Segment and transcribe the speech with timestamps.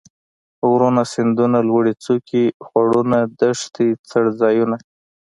[0.69, 4.77] غرونه ،سيندونه ،لوړې څوکي ،خوړونه ،دښتې ،څړ ځايونه